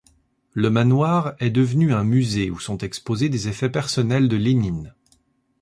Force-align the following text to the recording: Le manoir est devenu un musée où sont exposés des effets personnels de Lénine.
Le 0.53 0.71
manoir 0.71 1.35
est 1.37 1.51
devenu 1.51 1.93
un 1.93 2.03
musée 2.03 2.49
où 2.49 2.57
sont 2.59 2.79
exposés 2.79 3.29
des 3.29 3.49
effets 3.49 3.69
personnels 3.69 4.29
de 4.29 4.35
Lénine. 4.35 4.95